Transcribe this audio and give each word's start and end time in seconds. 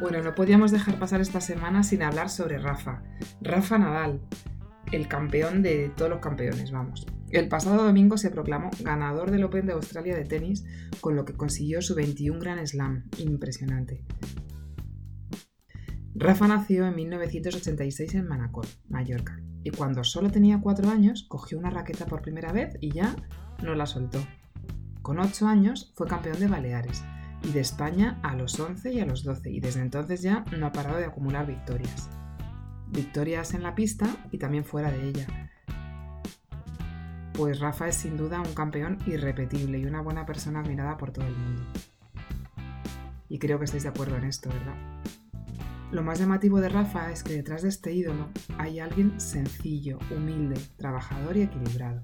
Bueno, 0.00 0.22
no 0.22 0.34
podíamos 0.34 0.70
dejar 0.70 0.98
pasar 0.98 1.20
esta 1.20 1.42
semana 1.42 1.82
sin 1.82 2.02
hablar 2.02 2.30
sobre 2.30 2.56
Rafa. 2.56 3.02
Rafa 3.42 3.76
Nadal, 3.76 4.22
el 4.92 5.08
campeón 5.08 5.60
de 5.60 5.92
todos 5.94 6.10
los 6.10 6.20
campeones, 6.20 6.72
vamos. 6.72 7.06
El 7.28 7.48
pasado 7.48 7.84
domingo 7.84 8.16
se 8.16 8.30
proclamó 8.30 8.70
ganador 8.80 9.30
del 9.30 9.44
Open 9.44 9.66
de 9.66 9.74
Australia 9.74 10.16
de 10.16 10.24
tenis, 10.24 10.64
con 11.02 11.16
lo 11.16 11.26
que 11.26 11.34
consiguió 11.34 11.82
su 11.82 11.94
21 11.94 12.40
Grand 12.40 12.66
Slam. 12.66 13.10
Impresionante. 13.18 14.02
Rafa 16.14 16.48
nació 16.48 16.86
en 16.86 16.96
1986 16.96 18.14
en 18.14 18.26
Manacor, 18.26 18.66
Mallorca, 18.88 19.38
y 19.62 19.70
cuando 19.70 20.02
solo 20.02 20.30
tenía 20.30 20.62
4 20.62 20.88
años 20.88 21.26
cogió 21.28 21.58
una 21.58 21.68
raqueta 21.68 22.06
por 22.06 22.22
primera 22.22 22.52
vez 22.52 22.74
y 22.80 22.90
ya 22.90 23.16
no 23.62 23.74
la 23.74 23.84
soltó. 23.84 24.18
Con 25.02 25.20
8 25.20 25.46
años 25.46 25.92
fue 25.94 26.06
campeón 26.06 26.40
de 26.40 26.48
Baleares 26.48 27.04
y 27.42 27.52
de 27.52 27.60
España 27.60 28.18
a 28.22 28.34
los 28.36 28.58
11 28.58 28.92
y 28.92 29.00
a 29.00 29.06
los 29.06 29.24
12 29.24 29.50
y 29.50 29.60
desde 29.60 29.80
entonces 29.80 30.22
ya 30.22 30.44
no 30.56 30.66
ha 30.66 30.72
parado 30.72 30.98
de 30.98 31.06
acumular 31.06 31.46
victorias. 31.46 32.08
Victorias 32.88 33.54
en 33.54 33.62
la 33.62 33.74
pista 33.74 34.08
y 34.30 34.38
también 34.38 34.64
fuera 34.64 34.90
de 34.90 35.08
ella. 35.08 35.26
Pues 37.32 37.60
Rafa 37.60 37.88
es 37.88 37.96
sin 37.96 38.16
duda 38.16 38.40
un 38.40 38.54
campeón 38.54 38.98
irrepetible 39.06 39.78
y 39.78 39.86
una 39.86 40.02
buena 40.02 40.26
persona 40.26 40.60
admirada 40.60 40.96
por 40.96 41.12
todo 41.12 41.26
el 41.26 41.36
mundo. 41.36 41.62
Y 43.28 43.38
creo 43.38 43.58
que 43.58 43.64
estáis 43.64 43.84
de 43.84 43.88
acuerdo 43.88 44.16
en 44.16 44.24
esto, 44.24 44.50
¿verdad? 44.50 44.74
Lo 45.92 46.02
más 46.02 46.18
llamativo 46.18 46.60
de 46.60 46.68
Rafa 46.68 47.10
es 47.10 47.22
que 47.22 47.32
detrás 47.32 47.62
de 47.62 47.68
este 47.68 47.92
ídolo 47.92 48.28
hay 48.58 48.78
alguien 48.78 49.20
sencillo, 49.20 49.98
humilde, 50.10 50.60
trabajador 50.76 51.36
y 51.36 51.42
equilibrado. 51.42 52.02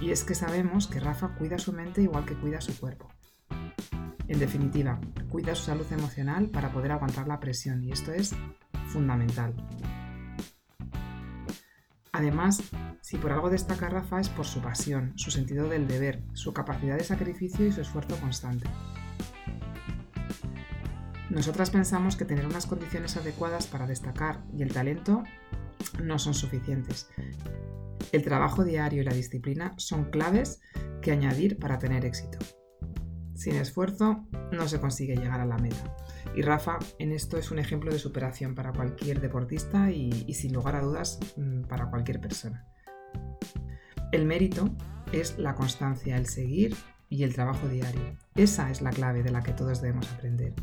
Y 0.00 0.10
es 0.10 0.24
que 0.24 0.34
sabemos 0.34 0.86
que 0.86 1.00
Rafa 1.00 1.34
cuida 1.36 1.58
su 1.58 1.72
mente 1.72 2.02
igual 2.02 2.26
que 2.26 2.34
cuida 2.34 2.60
su 2.60 2.78
cuerpo. 2.78 3.08
En 4.32 4.38
definitiva, 4.38 4.98
cuida 5.28 5.54
su 5.54 5.64
salud 5.64 5.84
emocional 5.92 6.48
para 6.48 6.72
poder 6.72 6.92
aguantar 6.92 7.28
la 7.28 7.38
presión 7.38 7.84
y 7.84 7.92
esto 7.92 8.14
es 8.14 8.34
fundamental. 8.86 9.54
Además, 12.12 12.62
si 13.02 13.18
por 13.18 13.30
algo 13.30 13.50
destaca 13.50 13.90
Rafa 13.90 14.20
es 14.20 14.30
por 14.30 14.46
su 14.46 14.62
pasión, 14.62 15.12
su 15.16 15.30
sentido 15.30 15.68
del 15.68 15.86
deber, 15.86 16.22
su 16.32 16.54
capacidad 16.54 16.96
de 16.96 17.04
sacrificio 17.04 17.66
y 17.66 17.72
su 17.72 17.82
esfuerzo 17.82 18.16
constante. 18.20 18.66
Nosotras 21.28 21.68
pensamos 21.68 22.16
que 22.16 22.24
tener 22.24 22.46
unas 22.46 22.64
condiciones 22.64 23.18
adecuadas 23.18 23.66
para 23.66 23.86
destacar 23.86 24.42
y 24.56 24.62
el 24.62 24.72
talento 24.72 25.24
no 26.02 26.18
son 26.18 26.32
suficientes. 26.32 27.10
El 28.12 28.24
trabajo 28.24 28.64
diario 28.64 29.02
y 29.02 29.04
la 29.04 29.12
disciplina 29.12 29.74
son 29.76 30.06
claves 30.06 30.62
que 31.02 31.12
añadir 31.12 31.58
para 31.58 31.78
tener 31.78 32.06
éxito. 32.06 32.38
Sin 33.34 33.56
esfuerzo 33.56 34.26
no 34.52 34.68
se 34.68 34.80
consigue 34.80 35.16
llegar 35.16 35.40
a 35.40 35.46
la 35.46 35.58
meta. 35.58 35.96
Y 36.34 36.42
Rafa 36.42 36.78
en 36.98 37.12
esto 37.12 37.38
es 37.38 37.50
un 37.50 37.58
ejemplo 37.58 37.90
de 37.90 37.98
superación 37.98 38.54
para 38.54 38.72
cualquier 38.72 39.20
deportista 39.20 39.90
y, 39.90 40.32
sin 40.34 40.52
lugar 40.52 40.76
a 40.76 40.80
dudas 40.80 41.18
mm, 41.36 41.62
para 41.62 41.90
cualquier 41.90 42.20
persona. 42.20 42.66
El 44.12 44.26
mérito 44.26 44.70
es 45.12 45.38
la 45.38 45.54
constancia, 45.54 46.16
el 46.16 46.26
seguir 46.26 46.76
y 47.08 47.24
el 47.24 47.34
trabajo 47.34 47.68
diario. 47.68 48.16
Esa 48.34 48.70
es 48.70 48.82
la 48.82 48.90
clave 48.90 49.22
de 49.22 49.30
la 49.30 49.42
que 49.42 49.52
todos 49.52 49.80
debemos 49.80 50.10
aprender. 50.12 50.54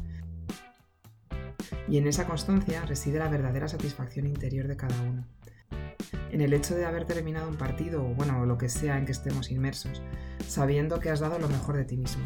Y 1.87 1.97
en 1.97 2.07
esa 2.07 2.27
constancia 2.27 2.85
reside 2.85 3.19
la 3.19 3.29
verdadera 3.29 3.67
satisfacción 3.67 4.27
interior 4.27 4.67
de 4.67 4.77
cada 4.77 5.01
uno. 5.01 5.25
En 6.31 6.41
el 6.41 6.53
hecho 6.53 6.75
de 6.75 6.85
haber 6.85 7.05
terminado 7.05 7.49
un 7.49 7.57
partido 7.57 8.03
o 8.05 8.13
bueno, 8.13 8.45
lo 8.45 8.57
que 8.57 8.69
sea 8.69 8.97
en 8.97 9.05
que 9.05 9.11
estemos 9.11 9.49
inmersos, 9.49 10.01
sabiendo 10.47 10.99
que 10.99 11.09
has 11.09 11.19
dado 11.19 11.39
lo 11.39 11.49
mejor 11.49 11.75
de 11.75 11.85
ti 11.85 11.97
mismo. 11.97 12.23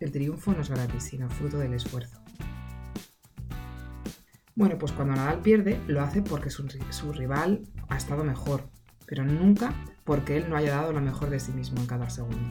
El 0.00 0.10
triunfo 0.10 0.52
no 0.52 0.62
es 0.62 0.70
gratis, 0.70 1.04
sino 1.04 1.28
fruto 1.28 1.58
del 1.58 1.74
esfuerzo. 1.74 2.20
Bueno, 4.54 4.78
pues 4.78 4.92
cuando 4.92 5.16
Nadal 5.16 5.40
pierde, 5.40 5.80
lo 5.86 6.00
hace 6.00 6.22
porque 6.22 6.48
su, 6.48 6.68
su, 6.90 7.12
rival 7.12 7.62
ha 7.88 7.96
estado 7.96 8.22
mejor, 8.24 8.68
pero 9.06 9.24
nunca 9.24 9.74
porque 10.04 10.36
él 10.36 10.48
no 10.48 10.56
haya 10.56 10.76
dado 10.76 10.92
lo 10.92 11.00
mejor 11.00 11.28
de 11.28 11.40
sí 11.40 11.52
mismo 11.52 11.80
en 11.80 11.86
cada 11.86 12.08
segundo. 12.08 12.50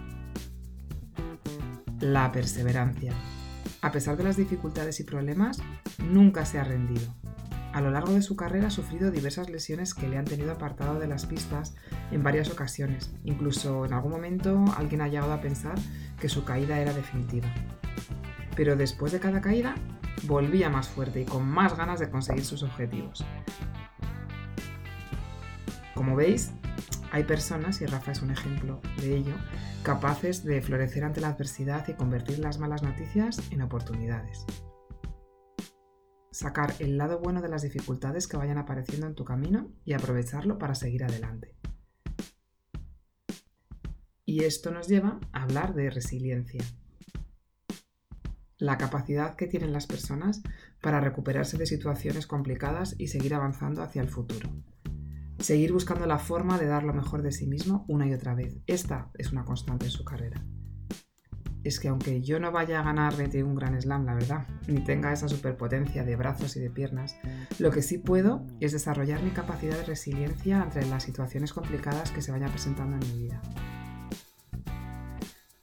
La 1.99 2.31
perseverancia. 2.31 3.13
A 3.81 3.91
pesar 3.91 4.17
de 4.17 4.23
las 4.23 4.37
dificultades 4.37 4.99
y 4.99 5.03
problemas, 5.03 5.59
nunca 5.97 6.45
se 6.45 6.59
ha 6.59 6.63
rendido. 6.63 7.13
A 7.73 7.81
lo 7.81 7.89
largo 7.89 8.13
de 8.13 8.21
su 8.21 8.35
carrera 8.35 8.67
ha 8.67 8.69
sufrido 8.69 9.09
diversas 9.09 9.49
lesiones 9.49 9.95
que 9.95 10.07
le 10.07 10.19
han 10.19 10.25
tenido 10.25 10.51
apartado 10.51 10.99
de 10.99 11.07
las 11.07 11.25
pistas 11.25 11.73
en 12.11 12.21
varias 12.21 12.51
ocasiones. 12.51 13.11
Incluso 13.23 13.85
en 13.85 13.93
algún 13.93 14.11
momento 14.11 14.63
alguien 14.77 15.01
ha 15.01 15.07
llegado 15.07 15.33
a 15.33 15.41
pensar 15.41 15.73
que 16.19 16.29
su 16.29 16.45
caída 16.45 16.79
era 16.79 16.93
definitiva. 16.93 17.51
Pero 18.55 18.75
después 18.75 19.11
de 19.11 19.19
cada 19.19 19.41
caída 19.41 19.73
volvía 20.27 20.69
más 20.69 20.87
fuerte 20.87 21.21
y 21.21 21.25
con 21.25 21.47
más 21.47 21.75
ganas 21.75 21.99
de 21.99 22.11
conseguir 22.11 22.45
sus 22.45 22.61
objetivos. 22.61 23.25
Como 25.95 26.15
veis, 26.15 26.51
hay 27.11 27.23
personas, 27.23 27.81
y 27.81 27.87
Rafa 27.87 28.11
es 28.11 28.21
un 28.21 28.29
ejemplo 28.29 28.81
de 28.97 29.17
ello, 29.17 29.33
capaces 29.81 30.43
de 30.43 30.61
florecer 30.61 31.03
ante 31.03 31.21
la 31.21 31.29
adversidad 31.29 31.87
y 31.87 31.93
convertir 31.93 32.37
las 32.37 32.59
malas 32.59 32.83
noticias 32.83 33.41
en 33.49 33.63
oportunidades 33.63 34.45
sacar 36.33 36.73
el 36.79 36.97
lado 36.97 37.19
bueno 37.19 37.41
de 37.41 37.47
las 37.47 37.61
dificultades 37.61 38.27
que 38.27 38.37
vayan 38.37 38.57
apareciendo 38.57 39.05
en 39.05 39.13
tu 39.13 39.23
camino 39.23 39.71
y 39.85 39.93
aprovecharlo 39.93 40.57
para 40.57 40.73
seguir 40.73 41.03
adelante. 41.03 41.55
Y 44.25 44.43
esto 44.43 44.71
nos 44.71 44.87
lleva 44.87 45.19
a 45.31 45.43
hablar 45.43 45.75
de 45.75 45.91
resiliencia. 45.91 46.63
La 48.57 48.77
capacidad 48.77 49.35
que 49.35 49.47
tienen 49.47 49.73
las 49.73 49.85
personas 49.85 50.41
para 50.81 50.99
recuperarse 50.99 51.57
de 51.57 51.67
situaciones 51.67 52.25
complicadas 52.25 52.95
y 52.97 53.07
seguir 53.07 53.35
avanzando 53.35 53.83
hacia 53.83 54.01
el 54.01 54.09
futuro. 54.09 54.49
Seguir 55.37 55.71
buscando 55.71 56.07
la 56.07 56.19
forma 56.19 56.57
de 56.57 56.65
dar 56.65 56.83
lo 56.83 56.93
mejor 56.93 57.21
de 57.21 57.31
sí 57.31 57.45
mismo 57.45 57.85
una 57.87 58.07
y 58.07 58.13
otra 58.13 58.33
vez. 58.33 58.57
Esta 58.65 59.11
es 59.17 59.31
una 59.31 59.45
constante 59.45 59.85
en 59.85 59.91
su 59.91 60.03
carrera 60.03 60.43
es 61.63 61.79
que 61.79 61.87
aunque 61.87 62.21
yo 62.21 62.39
no 62.39 62.51
vaya 62.51 62.79
a 62.79 62.83
ganar 62.83 63.15
21 63.15 63.55
Gran 63.55 63.81
Slam, 63.81 64.05
la 64.05 64.13
verdad, 64.13 64.47
ni 64.67 64.83
tenga 64.83 65.13
esa 65.13 65.29
superpotencia 65.29 66.03
de 66.03 66.15
brazos 66.15 66.55
y 66.57 66.59
de 66.59 66.69
piernas, 66.69 67.15
lo 67.59 67.71
que 67.71 67.81
sí 67.81 67.97
puedo 67.97 68.45
es 68.59 68.71
desarrollar 68.71 69.23
mi 69.23 69.31
capacidad 69.31 69.77
de 69.77 69.85
resiliencia 69.85 70.61
ante 70.61 70.85
las 70.85 71.03
situaciones 71.03 71.53
complicadas 71.53 72.11
que 72.11 72.21
se 72.21 72.31
vayan 72.31 72.51
presentando 72.51 72.97
en 72.97 73.13
mi 73.13 73.23
vida. 73.23 73.41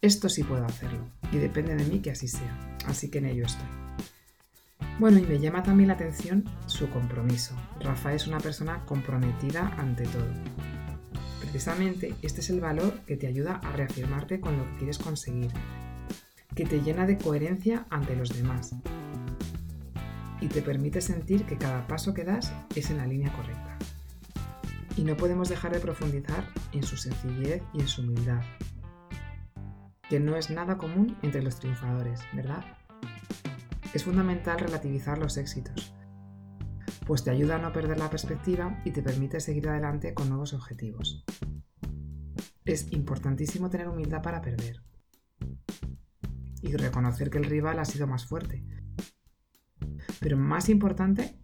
Esto 0.00 0.31
sí 0.31 0.44
puedo 0.44 0.65
hacerlo, 0.65 1.06
y 1.31 1.37
depende 1.37 1.75
de 1.75 1.84
mí 1.84 2.00
que 2.00 2.11
así 2.11 2.27
sea, 2.27 2.78
así 2.87 3.11
que 3.11 3.19
en 3.19 3.27
ello 3.27 3.44
estoy. 3.44 3.69
Bueno, 4.99 5.19
y 5.19 5.22
me 5.22 5.38
llama 5.38 5.62
también 5.62 5.88
la 5.88 5.94
atención 5.94 6.44
su 6.67 6.88
compromiso. 6.91 7.55
Rafa 7.81 8.15
es 8.15 8.27
una 8.27 8.38
persona 8.38 8.84
comprometida 8.87 9.75
ante 9.78 10.05
todo. 10.05 10.28
Precisamente 11.41 12.15
este 12.22 12.41
es 12.41 12.50
el 12.50 12.61
valor 12.61 13.00
que 13.06 13.17
te 13.17 13.27
ayuda 13.27 13.61
a 13.65 13.72
reafirmarte 13.72 14.41
con 14.41 14.56
lo 14.56 14.65
que 14.65 14.77
quieres 14.77 14.99
conseguir, 14.99 15.50
que 16.55 16.65
te 16.65 16.81
llena 16.81 17.06
de 17.06 17.19
coherencia 17.19 17.87
ante 17.91 18.16
los 18.16 18.31
demás 18.31 18.75
y 20.41 20.49
te 20.49 20.62
permite 20.62 21.00
sentir 21.00 21.44
que 21.44 21.58
cada 21.58 21.87
paso 21.87 22.14
que 22.14 22.25
das 22.25 22.52
es 22.75 22.91
en 22.91 22.97
la 22.97 23.06
línea 23.06 23.32
correcta. 23.32 23.76
Y 24.97 25.05
no 25.05 25.17
podemos 25.17 25.49
dejar 25.49 25.73
de 25.73 25.81
profundizar 25.81 26.44
en 26.73 26.82
su 26.82 26.97
sencillez 26.97 27.62
y 27.73 27.81
en 27.81 27.88
su 27.88 28.02
humildad, 28.02 28.43
que 30.08 30.19
no 30.19 30.37
es 30.37 30.50
nada 30.50 30.79
común 30.79 31.17
entre 31.23 31.43
los 31.43 31.58
triunfadores, 31.61 32.20
¿verdad? 32.32 32.64
Es 33.94 34.05
fundamental 34.05 34.58
relativizar 34.58 35.19
los 35.19 35.37
éxitos, 35.37 35.94
pues 37.06 37.25
te 37.25 37.31
ayuda 37.31 37.56
a 37.56 37.58
no 37.58 37.73
perder 37.73 37.99
la 37.99 38.11
perspectiva 38.11 38.81
y 38.85 38.91
te 38.91 39.02
permite 39.02 39.41
seguir 39.41 39.69
adelante 39.69 40.14
con 40.14 40.29
nuevos 40.29 40.52
objetivos. 40.52 41.25
Es 42.64 42.93
importantísimo 42.93 43.70
tener 43.70 43.88
humildad 43.88 44.23
para 44.23 44.41
perder, 44.41 44.82
y 46.62 46.77
reconocer 46.77 47.31
que 47.31 47.39
el 47.39 47.45
rival 47.45 47.79
ha 47.79 47.85
sido 47.85 48.07
más 48.07 48.27
fuerte. 48.27 48.65
Pero 50.21 50.37
más 50.37 50.69
importante 50.69 51.37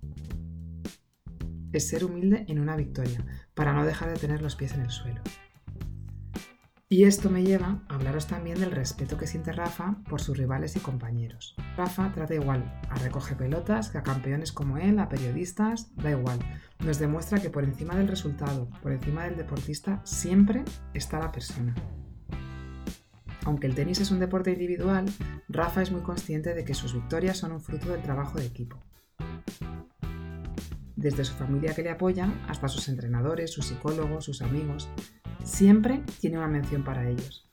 es 1.73 1.89
ser 1.89 2.05
humilde 2.05 2.45
en 2.49 2.59
una 2.59 2.77
victoria, 2.77 3.25
para 3.55 3.73
no 3.73 3.85
dejar 3.85 4.11
de 4.11 4.19
tener 4.19 4.43
los 4.43 4.57
pies 4.57 4.73
en 4.73 4.83
el 4.83 4.91
suelo. 4.91 5.21
Y 6.89 7.03
esto 7.03 7.31
me 7.31 7.43
lleva 7.43 7.83
a 7.89 7.97
hablaros 7.97 8.29
también 8.29 8.61
del 8.61 8.71
respeto 8.71 9.19
que 9.19 9.27
siente 9.27 9.53
Rafa 9.53 9.97
por 10.09 10.21
sus 10.21 10.39
rivales 10.39 10.77
y 10.77 10.81
compañeros. 10.81 11.57
Rafa 11.77 12.13
trata 12.13 12.35
igual 12.35 12.81
a 12.89 12.95
recoge 12.95 13.35
pelotas 13.35 13.91
que 13.91 13.99
a 13.99 14.05
campeones 14.05 14.53
como 14.53 14.79
él, 14.79 15.01
a 15.01 15.09
periodistas, 15.09 15.93
da 15.97 16.13
igual. 16.13 16.39
Nos 16.79 17.01
demuestra 17.01 17.41
que 17.41 17.51
por 17.51 17.65
encima 17.65 17.97
del 17.97 18.07
resultado, 18.07 18.71
por 18.83 18.93
encima 18.93 19.25
del 19.25 19.37
deportista, 19.37 20.01
siempre 20.05 20.65
está 20.95 21.19
la 21.19 21.33
persona. 21.33 21.75
Aunque 23.47 23.69
el 23.69 23.77
tenis 23.77 24.01
es 24.01 24.11
un 24.11 24.19
deporte 24.19 24.51
individual, 24.51 25.07
Rafa 25.49 25.81
es 25.81 25.93
muy 25.93 26.01
consciente 26.01 26.53
de 26.53 26.65
que 26.65 26.75
sus 26.75 26.95
victorias 26.95 27.39
son 27.39 27.53
un 27.53 27.61
fruto 27.61 27.93
del 27.93 28.03
trabajo 28.03 28.41
de 28.41 28.47
equipo. 28.47 28.83
Desde 30.97 31.25
su 31.25 31.33
familia 31.33 31.73
que 31.73 31.85
le 31.85 31.91
apoya 31.91 32.29
hasta 32.49 32.67
sus 32.67 32.89
entrenadores, 32.89 33.53
sus 33.53 33.67
psicólogos, 33.67 34.25
sus 34.25 34.43
amigos, 34.43 34.89
siempre 35.45 36.03
tiene 36.21 36.39
una 36.39 36.49
mención 36.49 36.83
para 36.83 37.09
ellos. 37.09 37.49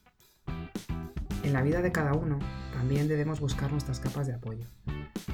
En 1.44 1.54
la 1.54 1.62
vida 1.62 1.84
de 1.84 1.92
cada 1.92 2.14
uno 2.14 2.40
también 2.74 3.08
debemos 3.08 3.40
buscar 3.40 3.72
nuestras 3.72 4.00
capas 4.00 4.26
de 4.26 4.34
apoyo. 4.34 4.66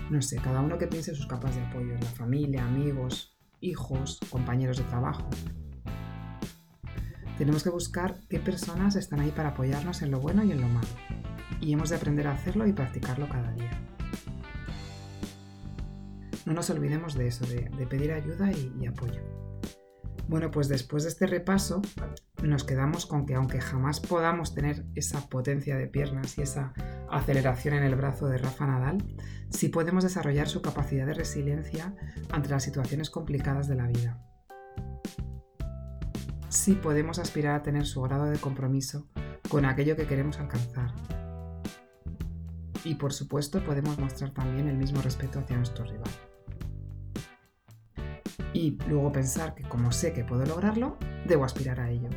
No 0.09 0.21
sé, 0.21 0.41
cada 0.41 0.59
uno 0.59 0.77
que 0.77 0.88
piense 0.88 1.15
sus 1.15 1.27
capas 1.27 1.56
de 1.56 1.61
apoyo, 1.61 1.94
la 1.94 2.09
familia, 2.09 2.65
amigos, 2.65 3.38
hijos, 3.61 4.19
compañeros 4.29 4.77
de 4.77 4.83
trabajo. 4.83 5.29
Tenemos 7.39 7.63
que 7.63 7.69
buscar 7.69 8.19
qué 8.27 8.38
personas 8.39 8.97
están 8.97 9.21
ahí 9.21 9.31
para 9.31 9.50
apoyarnos 9.50 10.01
en 10.01 10.12
lo 10.12 10.19
bueno 10.19 10.44
y 10.44 10.51
en 10.51 10.59
lo 10.59 10.68
malo. 10.68 10.89
Y 11.62 11.71
hemos 11.71 11.89
de 11.89 11.95
aprender 11.95 12.27
a 12.27 12.33
hacerlo 12.33 12.68
y 12.68 12.74
practicarlo 12.74 13.30
cada 13.30 13.53
día. 13.53 13.71
No 16.45 16.51
nos 16.51 16.69
olvidemos 16.69 17.15
de 17.15 17.27
eso, 17.27 17.45
de, 17.45 17.88
pedir 17.88 18.12
ayuda 18.12 18.51
y 18.51 18.86
apoyo. 18.86 19.21
Bueno, 20.27 20.51
pues 20.51 20.68
después 20.68 21.03
de 21.03 21.09
este 21.09 21.27
repaso 21.27 21.81
nos 22.44 22.63
quedamos 22.63 23.06
con 23.06 23.25
que 23.25 23.36
aunque 23.36 23.62
jamás 23.62 24.01
podamos 24.01 24.53
tener 24.53 24.85
esa 24.94 25.27
potencia 25.30 25.77
de 25.77 25.88
piernas 25.88 26.38
y 26.38 26.42
esa 26.42 26.74
aceleración 27.09 27.74
en 27.74 27.83
el 27.83 27.95
brazo 27.95 28.27
de 28.27 28.38
Rafa 28.38 28.68
Nadal, 28.68 28.97
sí 29.50 29.69
podemos 29.69 30.03
desarrollar 30.03 30.50
su 30.50 30.62
capacidad 30.62 31.07
de 31.07 31.13
resiliencia 31.13 31.95
ante 32.31 32.50
las 32.50 32.63
situaciones 32.63 33.09
complicadas 33.09 33.69
de 33.69 33.75
la 33.75 33.88
vida. 33.88 34.29
Sí 36.50 36.74
podemos 36.74 37.19
aspirar 37.19 37.56
a 37.56 37.63
tener 37.63 37.86
su 37.86 38.01
grado 38.01 38.25
de 38.25 38.38
compromiso 38.38 39.07
con 39.50 39.66
aquello 39.66 39.96
que 39.96 40.07
queremos 40.07 40.40
alcanzar. 40.40 40.94
Y 42.84 42.96
por 42.96 43.13
supuesto 43.13 43.63
podemos 43.63 43.98
mostrar 44.00 44.31
también 44.31 44.68
el 44.68 44.78
mismo 44.78 45.01
respeto 45.01 45.40
hacia 45.40 45.57
nuestro 45.57 45.86
rival 45.86 46.12
y 48.54 48.78
luego 48.88 49.12
pensar 49.12 49.56
que 49.56 49.63
como 49.63 49.92
sé 49.92 50.13
que 50.13 50.24
puedo 50.24 50.46
lograrlo, 50.46 50.98
debo 51.25 51.46
aspirar 51.46 51.80
a 51.80 51.90
ello. 51.90 52.10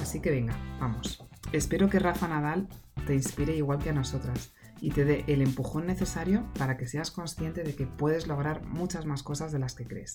Así 0.00 0.20
que 0.20 0.30
venga, 0.30 0.56
vamos. 0.80 1.24
Espero 1.52 1.88
que 1.88 1.98
Rafa 1.98 2.28
Nadal 2.28 2.68
te 3.06 3.14
inspire 3.14 3.56
igual 3.56 3.78
que 3.78 3.90
a 3.90 3.94
nosotras 3.94 4.52
y 4.80 4.90
te 4.90 5.04
dé 5.04 5.24
el 5.26 5.42
empujón 5.42 5.86
necesario 5.86 6.46
para 6.58 6.76
que 6.76 6.86
seas 6.86 7.10
consciente 7.10 7.64
de 7.64 7.74
que 7.74 7.86
puedes 7.86 8.26
lograr 8.26 8.64
muchas 8.64 9.06
más 9.06 9.22
cosas 9.22 9.50
de 9.50 9.58
las 9.58 9.74
que 9.74 9.86
crees. 9.86 10.14